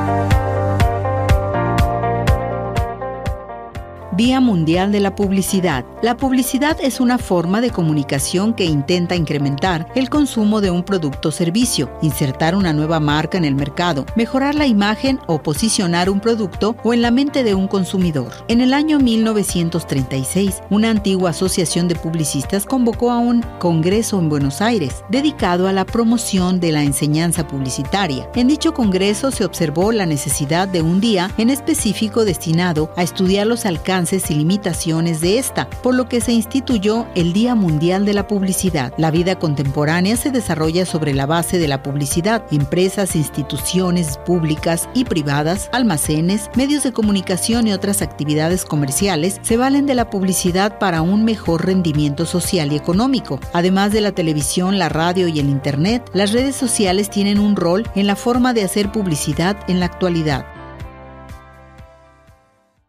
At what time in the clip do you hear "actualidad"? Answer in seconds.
59.86-60.59